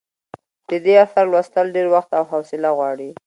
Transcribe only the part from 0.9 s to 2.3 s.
اثر لوستل ډېر وخت او